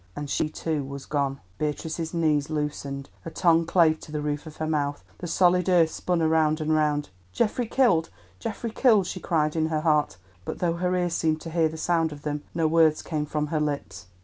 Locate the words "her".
3.21-3.29, 4.57-4.65, 9.67-9.81, 10.73-10.95, 13.53-13.59